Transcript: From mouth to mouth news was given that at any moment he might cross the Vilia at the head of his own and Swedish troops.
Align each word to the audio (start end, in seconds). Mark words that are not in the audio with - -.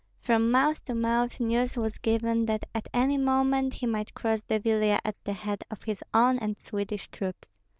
From 0.19 0.49
mouth 0.49 0.83
to 0.85 0.95
mouth 0.95 1.39
news 1.39 1.77
was 1.77 1.99
given 1.99 2.47
that 2.47 2.63
at 2.73 2.89
any 2.91 3.19
moment 3.19 3.75
he 3.75 3.85
might 3.85 4.15
cross 4.15 4.41
the 4.41 4.57
Vilia 4.59 4.99
at 5.05 5.15
the 5.25 5.33
head 5.33 5.63
of 5.69 5.83
his 5.83 6.03
own 6.11 6.39
and 6.39 6.57
Swedish 6.57 7.07
troops. 7.11 7.51